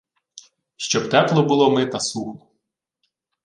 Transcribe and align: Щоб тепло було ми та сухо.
Щоб 0.77 1.09
тепло 1.09 1.43
було 1.43 1.71
ми 1.71 1.85
та 1.85 1.99
сухо. 1.99 2.47